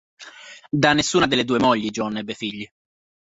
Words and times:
Da 0.71 0.93
nessuna 0.93 1.27
delle 1.27 1.43
due 1.43 1.59
mogli 1.59 1.91
John 1.91 2.17
ebbe 2.17 2.33
figli. 2.33 2.67